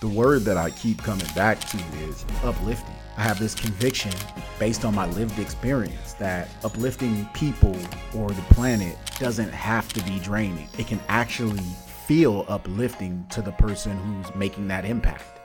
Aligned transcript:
the 0.00 0.08
word 0.08 0.42
that 0.42 0.56
I 0.56 0.70
keep 0.70 1.02
coming 1.02 1.26
back 1.34 1.60
to 1.60 1.78
is 1.98 2.24
uplifting. 2.42 2.94
I 3.18 3.22
have 3.22 3.38
this 3.38 3.54
conviction 3.54 4.12
based 4.58 4.86
on 4.86 4.94
my 4.94 5.06
lived 5.06 5.38
experience 5.38 6.14
that 6.14 6.48
uplifting 6.64 7.26
people 7.34 7.76
or 8.16 8.30
the 8.30 8.42
planet 8.42 8.96
doesn't 9.18 9.50
have 9.50 9.92
to 9.92 10.02
be 10.04 10.18
draining. 10.20 10.68
It 10.78 10.86
can 10.86 11.00
actually 11.08 11.62
feel 12.06 12.46
uplifting 12.48 13.26
to 13.30 13.42
the 13.42 13.52
person 13.52 13.98
who's 13.98 14.34
making 14.34 14.68
that 14.68 14.86
impact. 14.86 15.38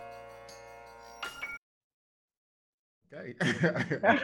Okay. 3.13 3.33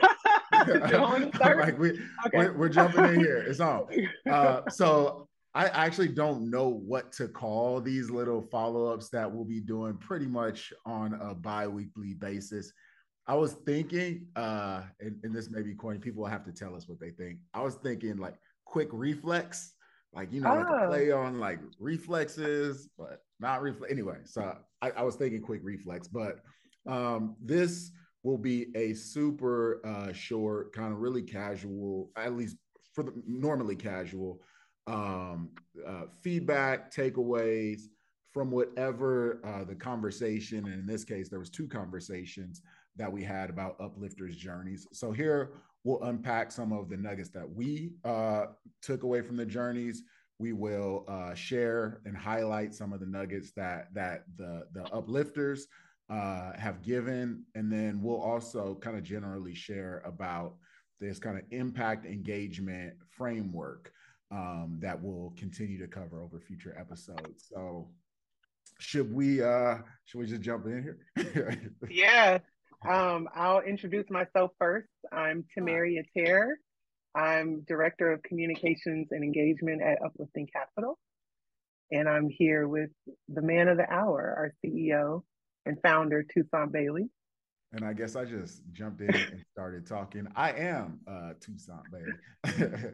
like 0.62 1.78
we, 1.78 1.92
okay. 1.92 2.00
we're, 2.34 2.54
we're, 2.54 2.70
jumping 2.70 3.04
in 3.06 3.20
here. 3.20 3.38
It's 3.38 3.60
on. 3.60 3.88
Uh, 4.30 4.70
so 4.70 5.28
I 5.54 5.68
actually 5.68 6.08
don't 6.08 6.50
know 6.50 6.70
what 6.70 7.12
to 7.14 7.28
call 7.28 7.82
these 7.82 8.10
little 8.10 8.42
follow-ups 8.42 9.10
that 9.10 9.30
we'll 9.30 9.44
be 9.44 9.60
doing 9.60 9.98
pretty 9.98 10.28
much 10.28 10.72
on 10.86 11.20
a 11.22 11.36
bi-weekly 11.36 12.14
basis. 12.14 12.72
I 13.28 13.36
was 13.36 13.54
thinking, 13.54 14.28
uh, 14.36 14.84
and, 15.02 15.18
and 15.24 15.36
this 15.36 15.50
may 15.50 15.62
be 15.62 15.76
corny, 15.76 16.00
people 16.00 16.24
will 16.24 16.30
have 16.30 16.46
to 16.46 16.54
tell 16.54 16.76
us 16.76 16.88
what 16.88 17.00
they 17.00 17.12
think. 17.12 17.40
I 17.54 17.62
was 17.62 17.76
thinking 17.76 18.18
like 18.18 18.36
quick 18.66 18.88
reflects, 18.92 19.74
like 20.14 20.32
you 20.32 20.42
know, 20.42 20.52
oh. 20.52 20.72
like 20.72 20.88
play 20.88 21.12
on 21.12 21.40
like 21.40 21.60
reflexes, 21.80 22.90
but 22.98 23.20
not 23.40 23.62
reflex. 23.62 23.92
Anyway, 23.92 24.18
so 24.24 24.58
I, 24.82 24.92
I 24.92 25.04
was 25.04 25.16
thinking 25.16 25.42
quick 25.42 25.62
reflects, 25.64 26.08
but 26.08 26.40
um, 26.88 27.36
this 27.44 27.92
will 28.24 28.38
be 28.38 28.68
a 28.76 28.94
super 28.94 29.82
uh, 29.86 30.14
short, 30.14 30.74
kind 30.74 30.94
of 30.94 31.00
really 31.00 31.24
casual, 31.24 32.10
at 32.16 32.34
least 32.34 32.56
for 32.94 33.04
the 33.04 33.14
normally 33.26 33.76
casual 33.76 34.40
um, 34.88 35.50
uh, 35.88 36.04
feedback, 36.22 36.94
takeaways 36.94 37.84
from 38.32 38.50
whatever 38.50 39.42
uh, 39.44 39.64
the 39.64 39.76
conversation, 39.76 40.66
and 40.66 40.74
in 40.74 40.86
this 40.86 41.04
case, 41.04 41.30
there 41.30 41.40
was 41.40 41.50
two 41.50 41.68
conversations 41.68 42.62
that 42.96 43.12
we 43.12 43.24
had 43.24 43.50
about 43.50 43.76
uplifters' 43.80 44.36
journeys. 44.36 44.88
So 44.94 45.12
here 45.12 45.52
we'll 45.84 46.04
unpack 46.04 46.52
some 46.52 46.72
of 46.72 46.90
the 46.90 46.98
nuggets 46.98 47.30
that 47.30 47.50
we 47.50 47.94
uh, 48.06 48.48
took 48.82 49.04
away 49.04 49.22
from 49.22 49.38
the 49.38 49.46
journeys. 49.46 50.04
We 50.40 50.54
will 50.54 51.06
uh, 51.08 51.34
share 51.34 52.02
and 52.06 52.16
highlight 52.18 52.74
some 52.74 52.94
of 52.94 53.00
the 53.00 53.06
nuggets 53.06 53.52
that 53.54 53.94
that 53.94 54.24
the 54.38 54.66
the 54.74 54.84
uplifters 54.94 55.68
uh, 56.10 56.54
have 56.58 56.82
given, 56.82 57.44
and 57.56 57.72
then 57.72 58.02
we'll 58.02 58.22
also 58.22 58.76
kind 58.76 58.98
of 58.98 59.04
generally 59.04 59.54
share 59.54 60.02
about 60.06 60.56
this 61.00 61.20
kind 61.20 61.38
of 61.38 61.44
impact 61.52 62.06
engagement 62.06 62.94
framework 63.10 63.92
um, 64.32 64.78
that 64.82 65.02
we'll 65.02 65.34
continue 65.38 65.78
to 65.80 65.88
cover 65.88 66.22
over 66.22 66.40
future 66.40 66.76
episodes. 66.80 67.50
So 67.54 67.90
should 68.80 69.14
we 69.14 69.42
uh 69.44 69.78
should 70.06 70.20
we 70.20 70.26
just 70.26 70.42
jump 70.42 70.66
in 70.66 70.96
here? 71.16 71.62
yeah. 71.90 72.40
Um, 72.88 73.28
I'll 73.36 73.62
introduce 73.62 74.10
myself 74.10 74.52
first. 74.58 74.90
I'm 75.12 75.46
Tamerri 75.56 76.02
Ater. 76.16 76.58
I'm 77.14 77.62
Director 77.68 78.12
of 78.12 78.24
Communications 78.24 79.10
and 79.12 79.24
Engagement 79.24 79.82
at 79.84 80.00
Uplifting 80.04 80.48
Capital. 80.52 80.98
And 81.92 82.08
I'm 82.08 82.30
here 82.30 82.68
with 82.68 82.90
the 83.28 83.42
man 83.42 83.68
of 83.68 83.78
the 83.78 83.92
hour, 83.92 84.34
our 84.38 84.54
CEO 84.66 85.24
and 85.66 85.78
founder, 85.84 86.24
Toussaint 86.24 86.72
Bailey. 86.72 87.10
And 87.74 87.86
I 87.86 87.94
guess 87.94 88.16
I 88.16 88.26
just 88.26 88.64
jumped 88.72 89.02
in 89.02 89.14
and 89.14 89.46
started 89.52 89.86
talking. 89.86 90.28
I 90.36 90.52
am 90.54 91.02
uh, 91.08 91.34
Toussaint 91.40 91.84
Bailey. 91.92 92.94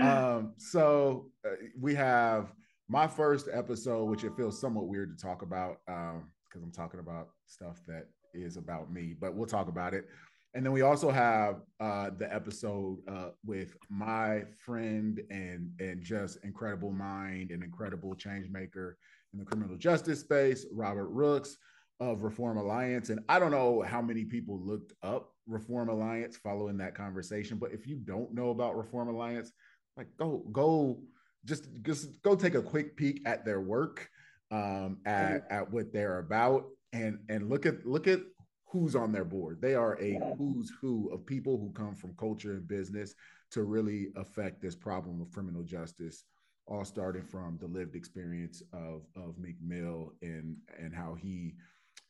um, 0.00 0.54
so 0.56 1.30
uh, 1.46 1.50
we 1.78 1.94
have 1.94 2.52
my 2.88 3.06
first 3.06 3.48
episode, 3.52 4.04
which 4.04 4.24
it 4.24 4.36
feels 4.36 4.60
somewhat 4.60 4.86
weird 4.86 5.16
to 5.16 5.22
talk 5.22 5.42
about 5.42 5.78
because 5.86 6.14
um, 6.14 6.62
I'm 6.62 6.72
talking 6.72 7.00
about 7.00 7.28
stuff 7.46 7.80
that 7.86 8.06
is 8.34 8.56
about 8.56 8.92
me, 8.92 9.14
but 9.18 9.34
we'll 9.34 9.46
talk 9.46 9.68
about 9.68 9.94
it. 9.94 10.06
And 10.54 10.64
then 10.64 10.72
we 10.72 10.82
also 10.82 11.10
have 11.10 11.62
uh, 11.80 12.10
the 12.18 12.32
episode 12.32 12.98
uh, 13.08 13.30
with 13.44 13.74
my 13.88 14.42
friend 14.64 15.22
and 15.30 15.70
and 15.80 16.02
just 16.02 16.44
incredible 16.44 16.90
mind 16.90 17.50
and 17.50 17.62
incredible 17.62 18.14
change 18.14 18.50
maker 18.50 18.98
in 19.32 19.38
the 19.38 19.44
criminal 19.46 19.76
justice 19.76 20.20
space, 20.20 20.66
Robert 20.72 21.08
Rooks 21.08 21.56
of 22.00 22.22
Reform 22.22 22.58
Alliance. 22.58 23.08
And 23.08 23.20
I 23.28 23.38
don't 23.38 23.50
know 23.50 23.80
how 23.80 24.02
many 24.02 24.24
people 24.24 24.60
looked 24.60 24.92
up 25.02 25.32
Reform 25.46 25.88
Alliance 25.88 26.36
following 26.36 26.76
that 26.78 26.94
conversation, 26.94 27.56
but 27.58 27.72
if 27.72 27.86
you 27.86 27.96
don't 27.96 28.34
know 28.34 28.50
about 28.50 28.76
Reform 28.76 29.08
Alliance, 29.08 29.52
like 29.96 30.08
go 30.18 30.44
go 30.52 30.98
just 31.44 31.68
just 31.82 32.22
go 32.22 32.34
take 32.34 32.54
a 32.54 32.62
quick 32.62 32.96
peek 32.96 33.22
at 33.26 33.44
their 33.44 33.60
work 33.60 34.08
um, 34.50 34.98
at, 35.06 35.46
at 35.50 35.70
what 35.70 35.92
they're 35.92 36.18
about 36.18 36.66
and 36.92 37.18
and 37.28 37.48
look 37.48 37.66
at 37.66 37.84
look 37.86 38.06
at 38.06 38.20
who's 38.66 38.96
on 38.96 39.12
their 39.12 39.24
board. 39.24 39.60
They 39.60 39.74
are 39.74 40.00
a 40.00 40.18
who's 40.38 40.72
who 40.80 41.10
of 41.12 41.26
people 41.26 41.58
who 41.58 41.70
come 41.72 41.94
from 41.94 42.14
culture 42.16 42.52
and 42.52 42.66
business 42.66 43.14
to 43.50 43.64
really 43.64 44.08
affect 44.16 44.62
this 44.62 44.74
problem 44.74 45.20
of 45.20 45.30
criminal 45.30 45.62
justice 45.62 46.24
all 46.66 46.84
starting 46.84 47.22
from 47.22 47.58
the 47.60 47.66
lived 47.66 47.94
experience 47.94 48.62
of 48.72 49.02
of 49.16 49.38
meek 49.38 49.56
mill 49.62 50.12
and 50.22 50.56
and 50.78 50.94
how 50.94 51.14
he 51.14 51.54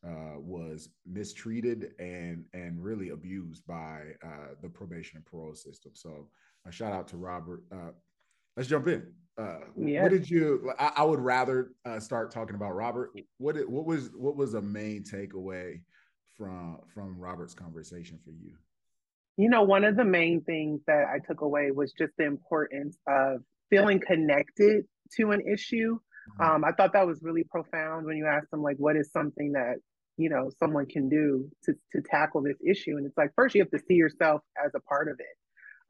uh, 0.06 0.38
was 0.38 0.90
mistreated 1.06 1.92
and 1.98 2.44
and 2.52 2.82
really 2.82 3.10
abused 3.10 3.66
by 3.66 4.02
uh, 4.24 4.54
the 4.60 4.68
probation 4.68 5.16
and 5.16 5.26
parole 5.26 5.54
system. 5.54 5.92
So 5.94 6.28
a 6.66 6.72
shout 6.72 6.92
out 6.92 7.08
to 7.08 7.16
Robert. 7.16 7.62
Uh, 7.72 7.90
let's 8.56 8.68
jump 8.68 8.88
in. 8.88 9.06
Uh, 9.38 9.58
yeah. 9.76 10.02
What 10.02 10.10
did 10.10 10.28
you? 10.28 10.72
I, 10.78 10.92
I 10.96 11.04
would 11.04 11.20
rather 11.20 11.72
uh, 11.84 11.98
start 11.98 12.30
talking 12.30 12.54
about 12.54 12.74
Robert. 12.74 13.12
What 13.38 13.54
did, 13.54 13.68
what 13.68 13.86
was 13.86 14.10
what 14.14 14.36
was 14.36 14.54
a 14.54 14.60
main 14.60 15.04
takeaway 15.04 15.80
from 16.36 16.78
from 16.94 17.18
Robert's 17.18 17.54
conversation 17.54 18.18
for 18.24 18.30
you? 18.30 18.52
You 19.38 19.48
know, 19.48 19.62
one 19.62 19.84
of 19.84 19.96
the 19.96 20.04
main 20.04 20.42
things 20.42 20.82
that 20.86 21.06
I 21.08 21.18
took 21.26 21.40
away 21.40 21.70
was 21.70 21.92
just 21.92 22.12
the 22.18 22.26
importance 22.26 22.98
of 23.08 23.40
feeling 23.70 24.00
connected 24.00 24.84
to 25.16 25.30
an 25.30 25.40
issue. 25.50 25.98
Mm-hmm. 26.38 26.42
Um, 26.42 26.64
I 26.64 26.72
thought 26.72 26.92
that 26.92 27.06
was 27.06 27.20
really 27.22 27.44
profound 27.44 28.04
when 28.04 28.18
you 28.18 28.26
asked 28.26 28.50
them, 28.50 28.62
like, 28.62 28.76
what 28.76 28.96
is 28.96 29.10
something 29.10 29.52
that 29.52 29.76
you 30.18 30.28
know 30.28 30.50
someone 30.60 30.84
can 30.84 31.08
do 31.08 31.48
to 31.64 31.72
to 31.92 32.02
tackle 32.02 32.42
this 32.42 32.58
issue? 32.64 32.98
And 32.98 33.06
it's 33.06 33.16
like 33.16 33.30
first 33.34 33.54
you 33.54 33.62
have 33.62 33.70
to 33.70 33.80
see 33.88 33.94
yourself 33.94 34.42
as 34.62 34.72
a 34.74 34.80
part 34.80 35.08
of 35.08 35.16
it. 35.18 35.36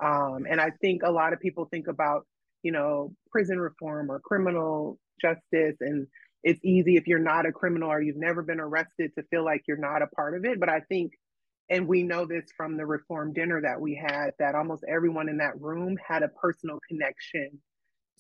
Um, 0.02 0.46
and 0.50 0.60
I 0.60 0.70
think 0.80 1.02
a 1.04 1.10
lot 1.10 1.32
of 1.32 1.40
people 1.40 1.66
think 1.66 1.86
about, 1.86 2.26
you 2.62 2.72
know, 2.72 3.14
prison 3.30 3.58
reform 3.58 4.10
or 4.10 4.20
criminal 4.20 4.98
justice. 5.20 5.76
And 5.80 6.06
it's 6.42 6.60
easy 6.64 6.96
if 6.96 7.06
you're 7.06 7.18
not 7.20 7.46
a 7.46 7.52
criminal 7.52 7.90
or 7.90 8.02
you've 8.02 8.16
never 8.16 8.42
been 8.42 8.60
arrested 8.60 9.12
to 9.16 9.22
feel 9.30 9.44
like 9.44 9.62
you're 9.68 9.76
not 9.76 10.02
a 10.02 10.08
part 10.08 10.36
of 10.36 10.44
it. 10.44 10.58
But 10.58 10.68
I 10.68 10.80
think, 10.80 11.12
and 11.70 11.86
we 11.86 12.02
know 12.02 12.26
this 12.26 12.46
from 12.56 12.76
the 12.76 12.84
reform 12.84 13.32
dinner 13.32 13.60
that 13.62 13.80
we 13.80 13.94
had, 13.94 14.32
that 14.41 14.56
almost 14.56 14.84
everyone 14.88 15.28
in 15.28 15.38
that 15.38 15.60
room 15.60 15.96
had 16.04 16.24
a 16.24 16.28
personal 16.28 16.78
connection 16.88 17.60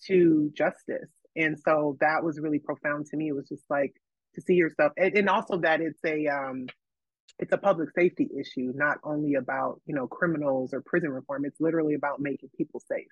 to 0.06 0.50
justice. 0.56 1.10
And 1.34 1.58
so 1.58 1.96
that 2.00 2.22
was 2.22 2.38
really 2.40 2.60
profound 2.60 3.06
to 3.06 3.16
me. 3.16 3.28
It 3.28 3.34
was 3.34 3.48
just 3.48 3.64
like 3.68 3.92
to 4.34 4.40
see 4.40 4.54
yourself, 4.54 4.92
and, 4.96 5.14
and 5.14 5.28
also 5.28 5.58
that 5.58 5.80
it's 5.80 6.00
a, 6.06 6.26
um, 6.28 6.66
it's 7.42 7.52
a 7.52 7.58
public 7.58 7.90
safety 7.90 8.30
issue, 8.38 8.72
not 8.76 8.98
only 9.02 9.34
about 9.34 9.80
you 9.84 9.94
know 9.94 10.06
criminals 10.06 10.72
or 10.72 10.80
prison 10.80 11.10
reform. 11.10 11.44
It's 11.44 11.60
literally 11.60 11.94
about 11.94 12.20
making 12.20 12.50
people 12.56 12.80
safe. 12.80 13.08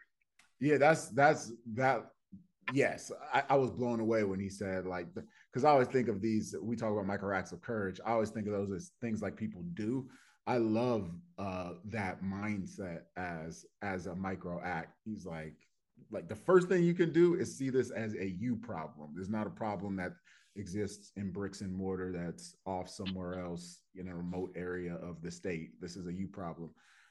Yeah, 0.60 0.78
that's 0.78 1.08
that's 1.08 1.52
that. 1.74 2.06
Yes, 2.72 3.10
I, 3.34 3.42
I 3.50 3.56
was 3.56 3.72
blown 3.72 3.98
away 3.98 4.22
when 4.22 4.38
he 4.38 4.48
said 4.48 4.86
like 4.86 5.08
because 5.12 5.64
I 5.64 5.70
always 5.70 5.88
think 5.88 6.08
of 6.08 6.22
these. 6.22 6.54
We 6.62 6.76
talk 6.76 6.92
about 6.92 7.06
micro 7.06 7.36
acts 7.36 7.50
of 7.50 7.60
courage. 7.60 7.98
I 8.06 8.12
always 8.12 8.30
think 8.30 8.46
of 8.46 8.52
those 8.52 8.70
as 8.70 8.92
things 9.00 9.20
like 9.20 9.36
people 9.36 9.64
do. 9.74 10.06
I 10.46 10.58
love 10.58 11.10
uh, 11.36 11.72
that 11.86 12.22
mindset 12.22 13.00
as 13.16 13.66
as 13.82 14.06
a 14.06 14.14
micro 14.14 14.60
act. 14.64 14.94
He's 15.04 15.26
like 15.26 15.56
like 16.10 16.28
the 16.28 16.36
first 16.36 16.68
thing 16.68 16.84
you 16.84 16.94
can 16.94 17.12
do 17.12 17.34
is 17.34 17.56
see 17.56 17.70
this 17.70 17.90
as 17.90 18.14
a 18.14 18.28
you 18.28 18.56
problem. 18.56 19.10
There's 19.14 19.30
not 19.30 19.46
a 19.46 19.50
problem 19.50 19.96
that 19.96 20.12
exists 20.56 21.12
in 21.16 21.30
bricks 21.30 21.60
and 21.60 21.72
mortar 21.72 22.12
that's 22.12 22.54
off 22.66 22.88
somewhere 22.88 23.40
else 23.40 23.80
in 23.94 24.08
a 24.08 24.16
remote 24.16 24.52
area 24.56 24.94
of 24.96 25.22
the 25.22 25.30
state. 25.30 25.80
This 25.80 25.96
is 25.96 26.06
a 26.06 26.12
you 26.12 26.26
problem. 26.26 26.70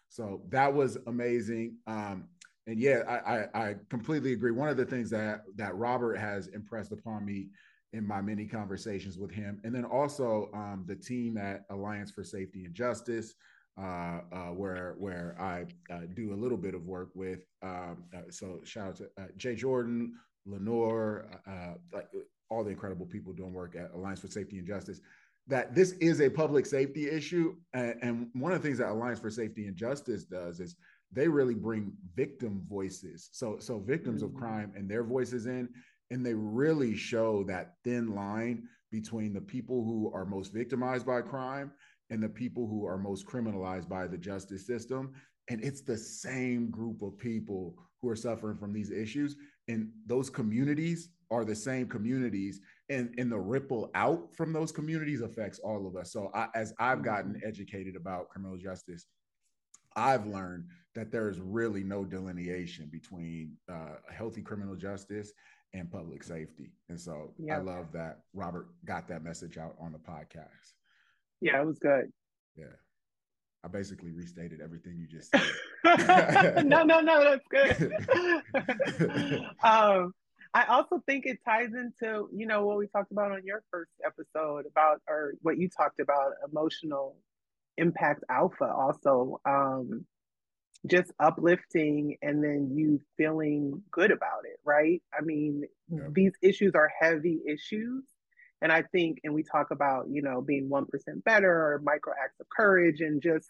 So 0.09 0.41
that 0.49 0.73
was 0.73 0.97
amazing. 1.07 1.77
Um, 1.87 2.27
and 2.67 2.79
yeah, 2.79 3.01
I, 3.07 3.35
I, 3.35 3.69
I 3.69 3.75
completely 3.89 4.33
agree. 4.33 4.51
One 4.51 4.69
of 4.69 4.77
the 4.77 4.85
things 4.85 5.09
that 5.11 5.41
that 5.55 5.75
Robert 5.75 6.17
has 6.17 6.47
impressed 6.47 6.91
upon 6.91 7.25
me 7.25 7.47
in 7.93 8.05
my 8.05 8.21
many 8.21 8.45
conversations 8.45 9.17
with 9.17 9.31
him, 9.31 9.59
and 9.63 9.73
then 9.73 9.85
also 9.85 10.49
um, 10.53 10.83
the 10.87 10.95
team 10.95 11.37
at 11.37 11.61
Alliance 11.71 12.11
for 12.11 12.23
Safety 12.23 12.65
and 12.65 12.75
Justice, 12.75 13.33
uh, 13.79 14.21
uh, 14.31 14.51
where 14.53 14.95
where 14.97 15.35
I 15.39 15.65
uh, 15.93 16.01
do 16.13 16.33
a 16.33 16.35
little 16.35 16.57
bit 16.57 16.73
of 16.75 16.85
work 16.85 17.09
with. 17.15 17.45
Um, 17.61 18.03
uh, 18.13 18.29
so 18.29 18.59
shout 18.63 18.87
out 18.89 18.95
to 18.97 19.03
uh, 19.17 19.27
Jay 19.37 19.55
Jordan, 19.55 20.13
Lenore, 20.45 21.41
uh, 21.47 21.75
like 21.93 22.07
all 22.49 22.63
the 22.63 22.71
incredible 22.71 23.05
people 23.05 23.31
doing 23.31 23.53
work 23.53 23.75
at 23.75 23.91
Alliance 23.93 24.19
for 24.19 24.27
Safety 24.27 24.57
and 24.57 24.67
Justice, 24.67 24.99
that 25.47 25.75
this 25.75 25.93
is 25.93 26.19
a 26.19 26.29
public 26.29 26.65
safety 26.65 27.09
issue. 27.09 27.55
And, 27.73 27.95
and 28.01 28.27
one 28.33 28.51
of 28.51 28.61
the 28.61 28.67
things 28.67 28.79
that 28.79 28.89
Alliance 28.89 29.19
for 29.19 29.29
Safety 29.29 29.67
and 29.67 29.75
Justice 29.75 30.25
does 30.25 30.59
is 30.59 30.75
they 31.11 31.27
really 31.27 31.55
bring 31.55 31.93
victim 32.15 32.63
voices. 32.67 33.29
So, 33.31 33.57
so 33.59 33.79
victims 33.79 34.23
mm-hmm. 34.23 34.35
of 34.35 34.41
crime 34.41 34.73
and 34.75 34.89
their 34.89 35.03
voices 35.03 35.45
in, 35.45 35.69
and 36.11 36.25
they 36.25 36.33
really 36.33 36.95
show 36.95 37.43
that 37.43 37.75
thin 37.83 38.15
line 38.15 38.67
between 38.91 39.33
the 39.33 39.41
people 39.41 39.83
who 39.83 40.11
are 40.13 40.25
most 40.25 40.51
victimized 40.51 41.05
by 41.05 41.21
crime 41.21 41.71
and 42.09 42.21
the 42.21 42.29
people 42.29 42.67
who 42.67 42.85
are 42.85 42.97
most 42.97 43.25
criminalized 43.25 43.87
by 43.87 44.07
the 44.07 44.17
justice 44.17 44.65
system. 44.65 45.13
And 45.49 45.63
it's 45.63 45.81
the 45.81 45.97
same 45.97 46.69
group 46.69 47.01
of 47.01 47.17
people 47.17 47.75
who 48.01 48.09
are 48.09 48.15
suffering 48.15 48.57
from 48.57 48.73
these 48.73 48.91
issues. 48.91 49.35
And 49.67 49.89
those 50.05 50.29
communities 50.29 51.09
are 51.31 51.45
the 51.45 51.55
same 51.55 51.87
communities. 51.87 52.61
And, 52.89 53.13
and 53.17 53.31
the 53.31 53.39
ripple 53.39 53.91
out 53.93 54.35
from 54.35 54.53
those 54.53 54.71
communities 54.71 55.21
affects 55.21 55.59
all 55.59 55.87
of 55.87 55.95
us. 55.95 56.11
So 56.11 56.31
I, 56.33 56.47
as 56.55 56.73
I've 56.79 57.03
gotten 57.03 57.33
mm-hmm. 57.33 57.47
educated 57.47 57.95
about 57.95 58.29
criminal 58.29 58.57
justice, 58.57 59.05
I've 59.95 60.25
learned 60.27 60.65
that 60.95 61.11
there 61.11 61.29
is 61.29 61.39
really 61.39 61.83
no 61.83 62.05
delineation 62.05 62.87
between 62.91 63.53
uh, 63.71 63.95
healthy 64.11 64.41
criminal 64.41 64.75
justice 64.75 65.31
and 65.73 65.91
public 65.91 66.23
safety. 66.23 66.71
And 66.89 66.99
so 66.99 67.33
I 67.51 67.57
love 67.57 67.91
that 67.93 68.21
Robert 68.33 68.69
got 68.85 69.07
that 69.09 69.23
message 69.23 69.57
out 69.57 69.75
on 69.79 69.91
the 69.91 69.99
podcast. 69.99 70.73
Yeah, 71.41 71.61
it 71.61 71.65
was 71.65 71.79
good. 71.79 72.11
Yeah. 72.55 72.65
I 73.63 73.67
basically 73.67 74.11
restated 74.11 74.61
everything 74.61 74.97
you 74.97 75.07
just 75.07 75.31
said. 75.31 76.63
no, 76.65 76.83
no, 76.83 77.01
no, 77.01 77.23
that's 77.23 77.47
good. 77.49 77.91
um, 79.63 80.13
I 80.53 80.63
also 80.69 81.03
think 81.05 81.25
it 81.25 81.39
ties 81.45 81.71
into, 81.73 82.29
you 82.33 82.47
know, 82.47 82.65
what 82.65 82.77
we 82.77 82.87
talked 82.87 83.11
about 83.11 83.31
on 83.31 83.41
your 83.43 83.63
first 83.69 83.91
episode 84.05 84.65
about, 84.65 85.01
or 85.09 85.33
what 85.41 85.57
you 85.57 85.69
talked 85.69 85.99
about, 85.99 86.31
emotional 86.49 87.17
impact 87.77 88.23
alpha 88.29 88.65
also. 88.65 89.41
Um, 89.45 90.05
just 90.87 91.11
uplifting 91.19 92.17
and 92.21 92.43
then 92.43 92.71
you 92.73 93.01
feeling 93.17 93.83
good 93.91 94.11
about 94.11 94.45
it, 94.45 94.59
right? 94.63 95.01
I 95.17 95.21
mean, 95.21 95.63
yeah. 95.89 96.07
these 96.11 96.31
issues 96.41 96.73
are 96.73 96.89
heavy 96.99 97.41
issues. 97.45 98.03
And 98.61 98.71
I 98.71 98.83
think, 98.91 99.19
and 99.23 99.33
we 99.33 99.43
talk 99.43 99.71
about, 99.71 100.07
you 100.09 100.21
know, 100.21 100.41
being 100.41 100.69
1% 100.69 100.85
better 101.23 101.51
or 101.51 101.81
micro 101.83 102.13
acts 102.21 102.39
of 102.39 102.47
courage 102.49 102.99
and 103.01 103.21
just 103.21 103.47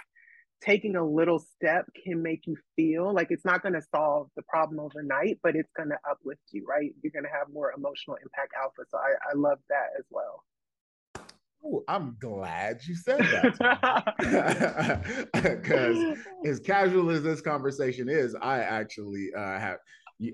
taking 0.62 0.96
a 0.96 1.04
little 1.04 1.40
step 1.40 1.86
can 2.04 2.22
make 2.22 2.46
you 2.46 2.56
feel 2.76 3.14
like 3.14 3.28
it's 3.30 3.46
not 3.46 3.62
going 3.62 3.74
to 3.74 3.82
solve 3.94 4.30
the 4.36 4.44
problem 4.44 4.80
overnight, 4.80 5.40
but 5.42 5.56
it's 5.56 5.72
going 5.76 5.90
to 5.90 5.98
uplift 6.10 6.42
you, 6.52 6.66
right? 6.68 6.94
You're 7.02 7.12
going 7.12 7.24
to 7.24 7.32
have 7.32 7.48
more 7.52 7.74
emotional 7.76 8.18
impact 8.22 8.54
alpha. 8.62 8.84
So 8.90 8.98
I, 8.98 9.14
I 9.32 9.36
love 9.36 9.60
that 9.70 9.88
as 9.98 10.06
well. 10.10 10.44
Oh, 11.64 11.84
I'm 11.88 12.16
glad 12.20 12.82
you 12.86 12.96
said 12.96 13.20
that. 13.20 14.14
Because 15.34 16.18
as 16.46 16.60
casual 16.60 17.10
as 17.10 17.24
this 17.24 17.42
conversation 17.42 18.10
is, 18.10 18.36
I 18.42 18.60
actually 18.60 19.30
uh, 19.36 19.60
have, 19.60 19.78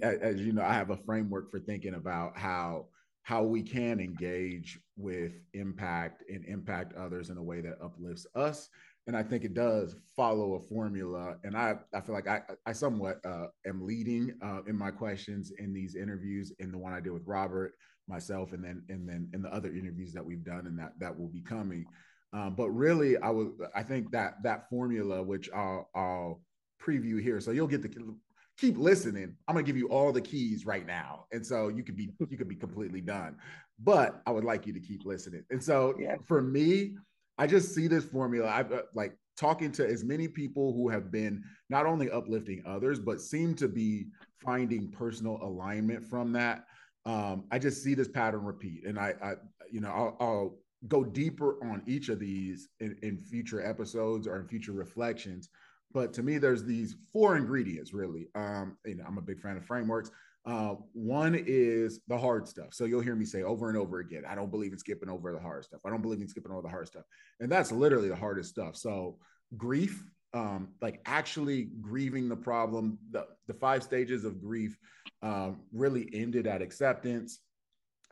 as 0.02 0.40
you 0.42 0.54
know, 0.54 0.64
I 0.64 0.74
have 0.74 0.92
a 0.92 0.98
framework 0.98 1.50
for 1.52 1.60
thinking 1.60 1.96
about 1.96 2.38
how 2.38 2.88
how 3.26 3.44
we 3.44 3.62
can 3.62 4.00
engage 4.00 4.80
with 4.98 5.34
impact 5.54 6.24
and 6.30 6.46
impact 6.46 6.96
others 6.96 7.30
in 7.30 7.38
a 7.38 7.44
way 7.44 7.60
that 7.60 7.78
uplifts 7.84 8.26
us. 8.36 8.70
And 9.08 9.16
I 9.16 9.22
think 9.22 9.44
it 9.44 9.54
does 9.54 9.96
follow 10.16 10.56
a 10.56 10.60
formula. 10.60 11.36
And 11.44 11.56
I, 11.56 11.76
I 11.94 12.02
feel 12.02 12.16
like 12.16 12.28
I, 12.28 12.42
I 12.66 12.74
somewhat 12.74 13.18
uh, 13.26 13.48
am 13.68 13.86
leading 13.86 14.34
uh, 14.44 14.62
in 14.68 14.78
my 14.78 14.92
questions 14.92 15.52
in 15.60 15.74
these 15.74 15.96
interviews, 15.96 16.54
in 16.60 16.72
the 16.72 16.78
one 16.78 16.94
I 16.94 17.00
did 17.00 17.12
with 17.12 17.26
Robert, 17.26 17.74
myself 18.08 18.54
and 18.54 18.64
then 18.64 18.84
and 18.90 19.08
then 19.08 19.30
in 19.34 19.42
the 19.42 19.54
other 19.54 19.70
interviews 19.70 20.14
that 20.14 20.24
we've 20.24 20.44
done 20.44 20.68
and 20.68 20.78
that 20.78 20.94
that 21.00 21.18
will 21.18 21.28
be 21.28 21.42
coming 21.42 21.86
um, 22.34 22.54
but 22.56 22.70
really 22.70 23.18
i 23.18 23.30
would 23.30 23.52
i 23.76 23.82
think 23.82 24.12
that 24.12 24.36
that 24.44 24.70
formula 24.70 25.24
which 25.24 25.50
i'll 25.56 25.90
i'll 25.96 26.42
preview 26.82 27.22
here 27.22 27.40
so 27.40 27.52
you'll 27.52 27.68
get 27.68 27.82
to 27.82 28.16
keep 28.58 28.78
listening. 28.78 29.36
I'm 29.48 29.56
going 29.56 29.66
to 29.66 29.70
give 29.70 29.78
you 29.78 29.88
all 29.90 30.12
the 30.12 30.22
keys 30.22 30.66
right 30.66 30.86
now. 30.86 31.26
And 31.32 31.46
so 31.46 31.68
you 31.68 31.84
could 31.84 31.96
be 31.96 32.12
you 32.30 32.38
could 32.38 32.50
be 32.50 32.56
completely 32.56 33.02
done 33.02 33.38
but 33.80 34.22
i 34.26 34.32
would 34.32 34.44
like 34.44 34.66
you 34.66 34.74
to 34.74 34.80
keep 34.80 35.06
listening. 35.06 35.44
And 35.50 35.64
so 35.64 35.96
yeah. 36.00 36.16
for 36.26 36.42
me 36.42 36.96
i 37.38 37.46
just 37.46 37.74
see 37.76 37.88
this 37.88 38.06
formula. 38.06 38.48
I 38.48 38.62
uh, 38.62 38.82
like 38.94 39.18
talking 39.38 39.72
to 39.74 39.86
as 39.86 40.04
many 40.04 40.28
people 40.28 40.74
who 40.74 40.88
have 40.90 41.12
been 41.12 41.44
not 41.70 41.86
only 41.86 42.10
uplifting 42.10 42.64
others 42.66 43.00
but 43.00 43.22
seem 43.22 43.56
to 43.56 43.68
be 43.68 44.08
finding 44.38 44.90
personal 44.92 45.40
alignment 45.42 46.04
from 46.04 46.32
that. 46.34 46.66
Um, 47.06 47.44
I 47.52 47.60
just 47.60 47.84
see 47.84 47.94
this 47.94 48.08
pattern 48.08 48.44
repeat, 48.44 48.86
and 48.86 48.98
I, 48.98 49.14
I 49.22 49.34
you 49.72 49.80
know, 49.80 49.90
I'll, 49.90 50.18
I'll, 50.20 50.58
go 50.90 51.04
deeper 51.04 51.58
on 51.64 51.82
each 51.88 52.10
of 52.10 52.20
these 52.20 52.68
in, 52.80 52.96
in 53.02 53.18
future 53.18 53.66
episodes 53.66 54.28
or 54.28 54.40
in 54.40 54.48
future 54.48 54.72
reflections. 54.72 55.50
But 55.96 56.12
to 56.16 56.24
me, 56.24 56.38
there's 56.40 56.66
these 56.66 56.98
four 57.14 57.38
ingredients 57.38 57.94
really. 57.94 58.28
Um, 58.36 58.76
you 58.86 58.96
know, 58.96 59.06
I'm 59.08 59.18
a 59.18 59.22
big 59.22 59.40
fan 59.40 59.56
of 59.56 59.64
frameworks. 59.66 60.12
Uh, 60.46 60.76
one 60.92 61.42
is 61.48 62.02
the 62.10 62.18
hard 62.18 62.50
stuff. 62.50 62.74
So 62.74 62.84
you'll 62.84 63.00
hear 63.00 63.16
me 63.16 63.24
say 63.24 63.44
over 63.44 63.70
and 63.70 63.78
over 63.78 64.00
again, 64.00 64.24
I 64.28 64.36
don't 64.36 64.52
believe 64.52 64.74
in 64.74 64.78
skipping 64.78 65.08
over 65.08 65.32
the 65.32 65.40
hard 65.40 65.64
stuff. 65.64 65.80
I 65.86 65.90
don't 65.90 66.02
believe 66.02 66.20
in 66.20 66.28
skipping 66.28 66.52
over 66.52 66.62
the 66.62 66.68
hard 66.68 66.88
stuff. 66.88 67.06
And 67.40 67.50
that's 67.50 67.72
literally 67.72 68.10
the 68.10 68.16
hardest 68.16 68.50
stuff. 68.50 68.76
So 68.76 69.20
grief, 69.56 70.04
um, 70.34 70.68
like 70.82 71.00
actually 71.06 71.70
grieving 71.80 72.28
the 72.28 72.36
problem, 72.36 73.00
the, 73.12 73.26
the 73.48 73.54
five 73.54 73.82
stages 73.82 74.26
of 74.26 74.42
grief 74.42 74.78
um, 75.24 75.62
really 75.72 76.10
ended 76.14 76.46
at 76.46 76.62
acceptance. 76.62 77.40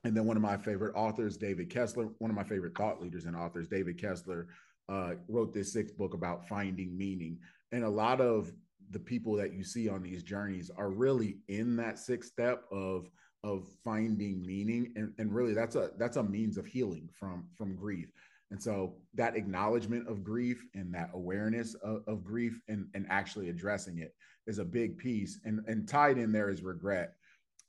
And 0.06 0.16
then 0.16 0.26
one 0.26 0.38
of 0.38 0.42
my 0.42 0.56
favorite 0.56 0.96
authors, 0.96 1.36
David 1.36 1.70
Kessler, 1.70 2.06
one 2.20 2.32
of 2.32 2.38
my 2.38 2.46
favorite 2.46 2.78
thought 2.78 3.02
leaders 3.02 3.26
and 3.26 3.36
authors, 3.36 3.68
David 3.68 4.00
Kessler, 4.00 4.48
uh, 4.90 5.16
wrote 5.28 5.54
this 5.54 5.74
sixth 5.74 5.98
book 5.98 6.14
about 6.14 6.48
finding 6.48 6.98
meaning. 6.98 7.40
And 7.74 7.84
a 7.84 7.90
lot 7.90 8.22
of 8.22 8.54
the 8.92 9.00
people 9.00 9.34
that 9.34 9.54
you 9.54 9.66
see 9.66 9.90
on 9.90 10.02
these 10.02 10.24
journeys 10.24 10.72
are 10.78 10.90
really 10.90 11.40
in 11.50 11.76
that 11.78 12.00
sixth 12.00 12.32
step 12.32 12.64
of 12.72 13.10
of 13.44 13.68
finding 13.84 14.42
meaning 14.46 14.94
and, 14.96 15.12
and 15.18 15.36
really 15.36 15.54
that's 15.54 15.76
a 15.76 15.90
that's 15.98 16.16
a 16.16 16.24
means 16.24 16.56
of 16.58 16.66
healing 16.66 17.10
from 17.20 17.46
from 17.58 17.76
grief 17.76 18.10
and 18.54 18.62
so 18.62 18.94
that 19.16 19.36
acknowledgement 19.36 20.08
of 20.08 20.24
grief 20.24 20.64
and 20.76 20.94
that 20.94 21.10
awareness 21.16 21.74
of, 21.74 22.04
of, 22.06 22.24
grief 22.24 22.62
and, 22.68 22.86
and 22.94 23.08
actually 23.10 23.50
addressing 23.50 23.98
it 23.98 24.14
is 24.46 24.60
a 24.60 24.64
big 24.64 24.96
piece. 24.96 25.40
And, 25.44 25.62
and 25.66 25.88
tied 25.88 26.20
in 26.20 26.32
there 26.32 26.52
is 26.52 26.62
regret. 26.62 27.16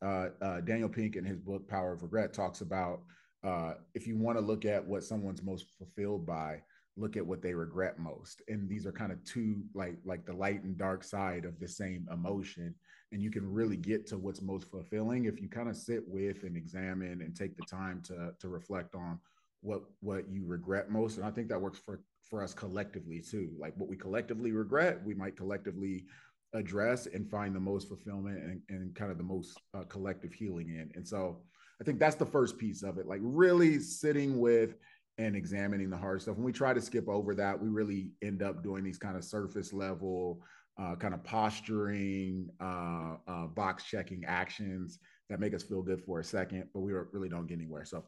Uh, 0.04 0.28
uh, 0.42 0.60
Daniel 0.60 0.90
Pink 0.90 1.16
in 1.16 1.24
his 1.24 1.38
book, 1.38 1.66
Power 1.66 1.94
of 1.94 2.02
Regret, 2.02 2.34
talks 2.34 2.60
about 2.60 3.00
uh, 3.42 3.74
if 3.94 4.06
you 4.06 4.18
want 4.18 4.36
to 4.36 4.44
look 4.44 4.66
at 4.66 4.86
what 4.86 5.04
someone's 5.04 5.42
most 5.42 5.64
fulfilled 5.78 6.26
by, 6.26 6.60
look 6.96 7.16
at 7.16 7.26
what 7.26 7.42
they 7.42 7.54
regret 7.54 7.98
most. 7.98 8.42
And 8.48 8.68
these 8.68 8.86
are 8.86 8.92
kind 8.92 9.12
of 9.12 9.22
two 9.24 9.62
like 9.74 9.96
like 10.04 10.24
the 10.24 10.32
light 10.32 10.62
and 10.62 10.76
dark 10.76 11.04
side 11.04 11.44
of 11.44 11.58
the 11.58 11.68
same 11.68 12.06
emotion. 12.12 12.74
And 13.12 13.22
you 13.22 13.30
can 13.30 13.50
really 13.50 13.76
get 13.76 14.06
to 14.08 14.18
what's 14.18 14.42
most 14.42 14.70
fulfilling 14.70 15.24
if 15.24 15.40
you 15.40 15.48
kind 15.48 15.68
of 15.68 15.76
sit 15.76 16.02
with 16.06 16.42
and 16.42 16.56
examine 16.56 17.20
and 17.22 17.34
take 17.34 17.56
the 17.56 17.64
time 17.64 18.00
to 18.06 18.32
to 18.40 18.48
reflect 18.48 18.94
on 18.94 19.18
what 19.64 19.82
what 20.00 20.28
you 20.30 20.44
regret 20.46 20.90
most 20.90 21.16
and 21.16 21.26
i 21.26 21.30
think 21.30 21.48
that 21.48 21.60
works 21.60 21.78
for 21.78 22.02
for 22.22 22.42
us 22.42 22.52
collectively 22.52 23.18
too 23.18 23.50
like 23.58 23.72
what 23.76 23.88
we 23.88 23.96
collectively 23.96 24.52
regret 24.52 25.02
we 25.04 25.14
might 25.14 25.36
collectively 25.36 26.04
address 26.52 27.06
and 27.06 27.28
find 27.30 27.56
the 27.56 27.60
most 27.60 27.88
fulfillment 27.88 28.38
and, 28.38 28.60
and 28.68 28.94
kind 28.94 29.10
of 29.10 29.16
the 29.16 29.24
most 29.24 29.58
uh, 29.72 29.82
collective 29.84 30.34
healing 30.34 30.68
in 30.68 30.90
and 30.94 31.08
so 31.08 31.40
i 31.80 31.84
think 31.84 31.98
that's 31.98 32.14
the 32.14 32.26
first 32.26 32.58
piece 32.58 32.82
of 32.82 32.98
it 32.98 33.06
like 33.06 33.20
really 33.22 33.80
sitting 33.80 34.38
with 34.38 34.74
and 35.18 35.36
examining 35.36 35.90
the 35.90 35.96
hard 35.96 36.22
stuff. 36.22 36.36
When 36.36 36.44
we 36.44 36.52
try 36.52 36.74
to 36.74 36.80
skip 36.80 37.08
over 37.08 37.34
that 37.34 37.60
we 37.60 37.68
really 37.68 38.10
end 38.22 38.42
up 38.42 38.62
doing 38.62 38.84
these 38.84 38.98
kind 38.98 39.16
of 39.16 39.24
surface 39.24 39.72
level 39.72 40.42
uh, 40.76 40.96
kind 40.96 41.14
of 41.14 41.22
posturing 41.22 42.48
uh, 42.60 43.14
uh 43.28 43.46
box 43.46 43.84
checking 43.84 44.24
actions 44.24 44.98
that 45.30 45.38
make 45.38 45.54
us 45.54 45.62
feel 45.62 45.82
good 45.82 46.02
for 46.02 46.18
a 46.18 46.24
second 46.24 46.64
but 46.74 46.80
we 46.80 46.92
really 46.92 47.28
don't 47.28 47.46
get 47.46 47.54
anywhere. 47.54 47.84
So 47.84 48.04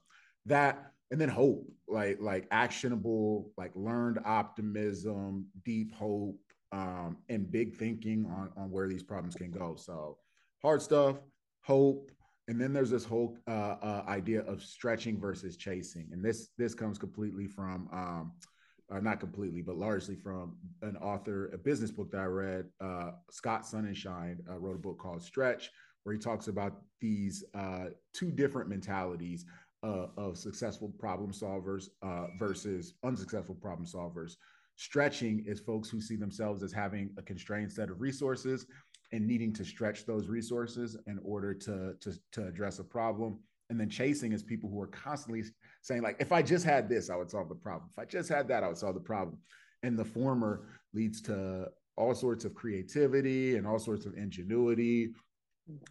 that 0.46 0.92
and 1.10 1.20
then 1.20 1.28
hope 1.28 1.66
like 1.88 2.18
like 2.20 2.48
actionable 2.50 3.52
like 3.56 3.72
learned 3.74 4.18
optimism 4.24 5.46
deep 5.64 5.94
hope 5.94 6.38
um, 6.72 7.18
and 7.28 7.50
big 7.50 7.76
thinking 7.76 8.26
on 8.26 8.50
on 8.56 8.70
where 8.70 8.88
these 8.88 9.02
problems 9.02 9.34
can 9.34 9.50
go. 9.50 9.76
So 9.76 10.18
hard 10.62 10.82
stuff 10.82 11.16
hope 11.66 12.10
and 12.48 12.60
then 12.60 12.72
there's 12.72 12.90
this 12.90 13.04
whole 13.04 13.36
uh, 13.48 13.76
uh, 13.82 14.04
idea 14.08 14.42
of 14.42 14.62
stretching 14.62 15.18
versus 15.18 15.56
chasing 15.56 16.08
and 16.12 16.24
this 16.24 16.48
this 16.58 16.74
comes 16.74 16.98
completely 16.98 17.46
from 17.46 17.88
um, 17.92 18.32
uh, 18.90 19.00
not 19.00 19.20
completely 19.20 19.62
but 19.62 19.76
largely 19.76 20.14
from 20.14 20.56
an 20.82 20.96
author 20.98 21.50
a 21.52 21.58
business 21.58 21.90
book 21.90 22.10
that 22.10 22.20
i 22.20 22.24
read 22.24 22.66
uh, 22.80 23.10
scott 23.30 23.62
sonenshein 23.64 24.36
uh, 24.50 24.58
wrote 24.58 24.76
a 24.76 24.78
book 24.78 24.98
called 24.98 25.22
stretch 25.22 25.70
where 26.04 26.14
he 26.14 26.20
talks 26.20 26.46
about 26.48 26.82
these 27.00 27.44
uh, 27.54 27.86
two 28.12 28.30
different 28.30 28.68
mentalities 28.68 29.44
of 30.16 30.36
successful 30.36 30.92
problem 30.98 31.30
solvers 31.30 31.90
versus 32.40 32.94
unsuccessful 33.04 33.54
problem 33.54 33.86
solvers. 33.86 34.34
Stretching 34.76 35.42
is 35.46 35.60
folks 35.60 35.88
who 35.88 36.00
see 36.00 36.16
themselves 36.16 36.62
as 36.62 36.72
having 36.72 37.10
a 37.16 37.22
constrained 37.22 37.72
set 37.72 37.90
of 37.90 38.00
resources 38.00 38.66
and 39.12 39.26
needing 39.26 39.52
to 39.54 39.64
stretch 39.64 40.04
those 40.04 40.28
resources 40.28 40.96
in 41.06 41.18
order 41.24 41.54
to, 41.54 41.94
to, 42.00 42.12
to 42.32 42.46
address 42.46 42.78
a 42.78 42.84
problem. 42.84 43.38
And 43.70 43.80
then 43.80 43.88
chasing 43.88 44.32
is 44.32 44.42
people 44.42 44.68
who 44.70 44.80
are 44.80 44.88
constantly 44.88 45.44
saying, 45.82 46.02
like, 46.02 46.16
if 46.20 46.30
I 46.30 46.42
just 46.42 46.64
had 46.64 46.88
this, 46.88 47.10
I 47.10 47.16
would 47.16 47.30
solve 47.30 47.48
the 47.48 47.54
problem. 47.54 47.90
If 47.96 47.98
I 47.98 48.04
just 48.04 48.28
had 48.28 48.48
that, 48.48 48.62
I 48.62 48.68
would 48.68 48.76
solve 48.76 48.94
the 48.94 49.00
problem. 49.00 49.38
And 49.82 49.98
the 49.98 50.04
former 50.04 50.68
leads 50.92 51.20
to 51.22 51.68
all 51.96 52.14
sorts 52.14 52.44
of 52.44 52.54
creativity 52.54 53.56
and 53.56 53.66
all 53.66 53.78
sorts 53.78 54.06
of 54.06 54.14
ingenuity, 54.14 55.14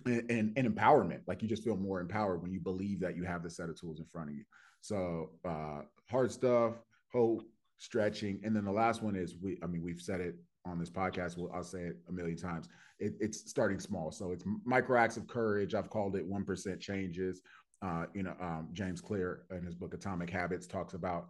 and, 0.05 0.29
and, 0.29 0.53
and, 0.55 0.75
empowerment. 0.75 1.21
Like 1.27 1.41
you 1.41 1.49
just 1.49 1.63
feel 1.63 1.75
more 1.75 1.99
empowered 1.99 2.41
when 2.41 2.51
you 2.51 2.59
believe 2.59 2.99
that 3.01 3.15
you 3.15 3.23
have 3.23 3.43
the 3.43 3.49
set 3.49 3.69
of 3.69 3.79
tools 3.79 3.99
in 3.99 4.05
front 4.05 4.29
of 4.29 4.35
you. 4.35 4.43
So 4.81 5.31
uh, 5.43 5.81
hard 6.09 6.31
stuff, 6.31 6.73
hope, 7.11 7.43
stretching, 7.77 8.39
and 8.43 8.55
then 8.55 8.65
the 8.65 8.71
last 8.71 9.01
one 9.03 9.15
is 9.15 9.35
we. 9.41 9.57
I 9.63 9.67
mean, 9.67 9.83
we've 9.83 10.01
said 10.01 10.21
it 10.21 10.35
on 10.65 10.79
this 10.79 10.89
podcast. 10.89 11.37
Well, 11.37 11.51
I'll 11.53 11.63
say 11.63 11.81
it 11.81 11.97
a 12.09 12.11
million 12.11 12.37
times. 12.37 12.67
It, 12.99 13.13
it's 13.19 13.49
starting 13.49 13.79
small, 13.79 14.11
so 14.11 14.31
it's 14.31 14.43
micro 14.65 14.99
acts 14.99 15.17
of 15.17 15.27
courage. 15.27 15.75
I've 15.75 15.89
called 15.89 16.15
it 16.15 16.25
one 16.25 16.43
percent 16.43 16.79
changes. 16.79 17.41
Uh, 17.81 18.05
you 18.13 18.23
know, 18.23 18.35
um, 18.41 18.69
James 18.73 19.01
Clear 19.01 19.43
in 19.51 19.63
his 19.63 19.75
book 19.75 19.93
Atomic 19.93 20.29
Habits 20.29 20.65
talks 20.65 20.93
about 20.93 21.27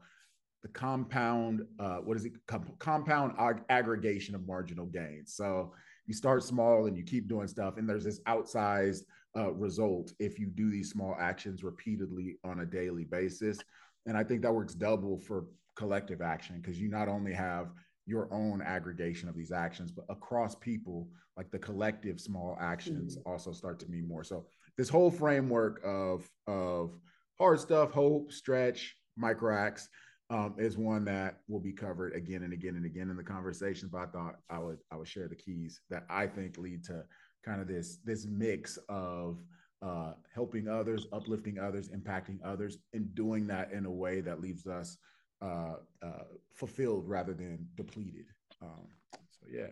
the 0.61 0.69
compound. 0.69 1.65
Uh, 1.79 1.97
what 1.97 2.17
is 2.17 2.25
it? 2.25 2.33
Com- 2.47 2.75
compound 2.79 3.33
ag- 3.39 3.63
aggregation 3.69 4.35
of 4.35 4.45
marginal 4.47 4.85
gains. 4.85 5.33
So 5.33 5.73
you 6.05 6.13
start 6.13 6.43
small 6.43 6.85
and 6.85 6.95
you 6.95 7.03
keep 7.03 7.27
doing 7.27 7.47
stuff, 7.47 7.77
and 7.77 7.89
there's 7.89 8.03
this 8.03 8.21
outsized 8.27 9.01
uh, 9.35 9.51
result 9.51 10.13
if 10.19 10.39
you 10.39 10.47
do 10.47 10.69
these 10.69 10.91
small 10.91 11.15
actions 11.19 11.63
repeatedly 11.63 12.37
on 12.43 12.61
a 12.61 12.65
daily 12.65 13.03
basis. 13.03 13.59
And 14.05 14.15
I 14.15 14.23
think 14.23 14.43
that 14.43 14.53
works 14.53 14.75
double 14.75 15.17
for 15.17 15.45
collective 15.75 16.21
action 16.21 16.59
because 16.61 16.79
you 16.79 16.89
not 16.89 17.07
only 17.07 17.33
have 17.33 17.71
your 18.05 18.31
own 18.31 18.61
aggregation 18.61 19.27
of 19.27 19.35
these 19.35 19.51
actions, 19.51 19.91
but 19.91 20.05
across 20.09 20.55
people, 20.55 21.07
like 21.37 21.49
the 21.51 21.59
collective 21.59 22.19
small 22.19 22.57
actions 22.59 23.17
mm-hmm. 23.17 23.29
also 23.29 23.51
start 23.51 23.79
to 23.79 23.87
mean 23.87 24.07
more. 24.07 24.23
So 24.23 24.45
this 24.77 24.89
whole 24.89 25.11
framework 25.11 25.81
of 25.83 26.29
of 26.47 26.91
hard 27.37 27.59
stuff, 27.59 27.91
hope, 27.91 28.31
stretch, 28.31 28.95
micro 29.17 29.57
acts 29.57 29.89
um, 30.29 30.55
is 30.57 30.77
one 30.77 31.05
that 31.05 31.39
will 31.47 31.59
be 31.59 31.73
covered 31.73 32.13
again 32.13 32.43
and 32.43 32.53
again 32.53 32.75
and 32.75 32.85
again 32.85 33.09
in 33.09 33.17
the 33.17 33.23
conversation. 33.23 33.89
But 33.91 33.99
I 33.99 34.05
thought 34.07 34.35
I 34.49 34.59
would 34.59 34.77
I 34.91 34.97
would 34.97 35.07
share 35.07 35.27
the 35.27 35.35
keys 35.35 35.81
that 35.89 36.05
I 36.09 36.27
think 36.27 36.57
lead 36.57 36.83
to 36.85 37.03
kind 37.43 37.61
of 37.61 37.67
this 37.67 37.97
this 38.03 38.25
mix 38.25 38.77
of 38.89 39.43
uh, 39.81 40.13
helping 40.33 40.67
others, 40.67 41.05
uplifting 41.11 41.59
others, 41.59 41.89
impacting 41.89 42.39
others, 42.43 42.77
and 42.93 43.13
doing 43.13 43.47
that 43.47 43.71
in 43.71 43.85
a 43.85 43.91
way 43.91 44.21
that 44.21 44.41
leaves 44.41 44.65
us 44.67 44.97
uh, 45.41 45.75
uh, 46.01 46.23
fulfilled 46.53 47.07
rather 47.07 47.33
than 47.33 47.67
depleted. 47.75 48.25
Um, 48.61 48.87
so 49.13 49.47
yeah, 49.51 49.67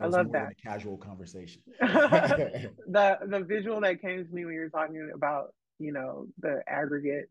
I 0.00 0.06
love 0.06 0.32
that 0.32 0.54
casual 0.62 0.96
conversation. 0.96 1.62
the 1.80 3.18
the 3.26 3.44
visual 3.46 3.80
that 3.82 4.00
came 4.00 4.24
to 4.24 4.34
me 4.34 4.44
when 4.44 4.54
you 4.54 4.60
were 4.60 4.68
talking 4.68 5.10
about 5.14 5.54
you 5.78 5.92
know 5.92 6.26
the 6.38 6.62
aggregate 6.66 7.30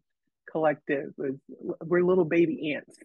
collective 0.50 1.14
was 1.18 1.36
we're 1.86 2.04
little 2.04 2.26
baby 2.26 2.74
ants 2.74 2.98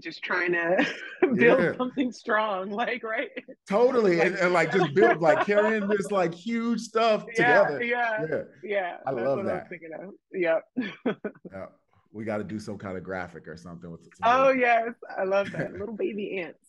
just 0.00 0.22
trying 0.22 0.52
to 0.52 0.86
build 1.34 1.60
yeah. 1.60 1.76
something 1.76 2.10
strong, 2.12 2.70
like 2.70 3.02
right. 3.04 3.30
Totally, 3.68 4.16
like, 4.16 4.28
and, 4.28 4.36
and, 4.36 4.52
like 4.52 4.72
just 4.72 4.94
build 4.94 5.20
like 5.20 5.46
carrying 5.46 5.86
this 5.88 6.10
like 6.10 6.34
huge 6.34 6.80
stuff 6.80 7.24
yeah, 7.36 7.64
together. 7.64 7.84
Yeah, 7.84 8.26
yeah, 8.28 8.42
yeah. 8.62 8.96
I 9.06 9.10
love 9.10 9.44
that. 9.44 9.68
I 9.70 10.06
yep. 10.32 10.62
yeah, 10.76 11.66
we 12.12 12.24
got 12.24 12.38
to 12.38 12.44
do 12.44 12.58
some 12.58 12.78
kind 12.78 12.96
of 12.96 13.04
graphic 13.04 13.46
or 13.46 13.56
something 13.56 13.90
with. 13.90 14.02
The 14.04 14.10
Oh 14.22 14.50
yes, 14.50 14.90
I 15.16 15.24
love 15.24 15.50
that 15.52 15.72
little 15.78 15.96
baby 15.96 16.40
ants. 16.40 16.66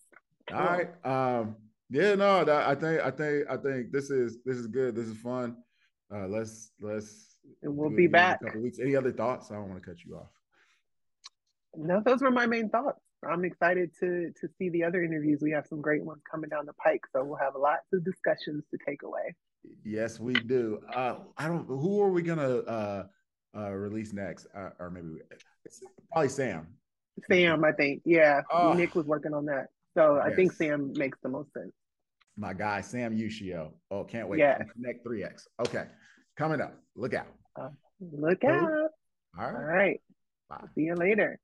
All 0.53 0.60
right. 0.60 0.89
Um. 1.05 1.55
Yeah. 1.89 2.15
No. 2.15 2.43
That, 2.43 2.67
I 2.67 2.75
think. 2.75 3.01
I 3.01 3.12
think. 3.12 3.45
I 3.50 3.57
think 3.57 3.91
this 3.91 4.10
is 4.10 4.38
this 4.45 4.57
is 4.57 4.67
good. 4.67 4.95
This 4.95 5.07
is 5.07 5.17
fun. 5.17 5.57
Uh. 6.13 6.27
Let's 6.27 6.71
let's. 6.81 7.38
And 7.63 7.75
we'll 7.75 7.89
be 7.89 8.07
back. 8.07 8.39
a 8.41 8.45
couple 8.45 8.62
weeks. 8.62 8.79
Any 8.79 8.95
other 8.95 9.12
thoughts? 9.12 9.51
I 9.51 9.55
don't 9.55 9.69
want 9.69 9.81
to 9.81 9.88
cut 9.88 10.03
you 10.05 10.15
off. 10.15 10.29
No, 11.75 12.01
those 12.05 12.21
were 12.21 12.31
my 12.31 12.45
main 12.45 12.69
thoughts. 12.69 13.00
I'm 13.29 13.45
excited 13.45 13.91
to 14.00 14.31
to 14.39 14.48
see 14.57 14.69
the 14.69 14.83
other 14.83 15.03
interviews. 15.03 15.39
We 15.41 15.51
have 15.51 15.65
some 15.67 15.81
great 15.81 16.03
ones 16.03 16.21
coming 16.29 16.50
down 16.50 16.65
the 16.65 16.74
pike, 16.74 17.01
so 17.13 17.24
we'll 17.24 17.38
have 17.38 17.53
lots 17.57 17.88
of 17.93 18.03
discussions 18.03 18.63
to 18.71 18.77
take 18.86 19.03
away. 19.03 19.36
Yes, 19.83 20.19
we 20.19 20.33
do. 20.33 20.79
Uh, 20.93 21.17
I 21.38 21.48
don't. 21.48 21.65
Who 21.67 22.01
are 22.01 22.10
we 22.10 22.24
gonna 22.24 22.57
uh, 22.60 23.03
uh, 23.58 23.72
release 23.72 24.13
next? 24.13 24.48
Uh, 24.55 24.70
or 24.79 24.89
maybe 24.89 25.20
probably 26.12 26.29
Sam. 26.29 26.67
Sam, 27.29 27.63
I 27.63 27.72
think. 27.72 28.01
Yeah, 28.05 28.41
oh. 28.51 28.74
Nick 28.74 28.96
was 28.96 29.05
working 29.05 29.34
on 29.34 29.46
that, 29.46 29.67
so 29.96 30.15
yes. 30.15 30.25
I 30.31 30.36
think 30.36 30.51
Sam 30.53 30.93
makes 30.96 31.17
the 31.22 31.29
most 31.29 31.53
sense. 31.53 31.72
My 32.38 32.53
guy, 32.53 32.81
Sam 32.81 33.15
Ushio. 33.15 33.72
Oh, 33.89 34.03
can't 34.03 34.27
wait. 34.27 34.39
Yeah. 34.39 34.58
Connect 34.58 35.05
3X. 35.05 35.43
Okay, 35.60 35.86
coming 36.38 36.62
up. 36.62 36.75
Look 36.96 37.13
out. 37.13 37.27
Uh, 37.60 37.70
look 38.00 38.43
out. 38.43 38.63
All 39.39 39.51
right. 39.51 39.55
All 39.55 39.63
right. 39.63 40.01
Bye. 40.50 40.65
See 40.75 40.81
you 40.81 40.96
later. 40.96 41.39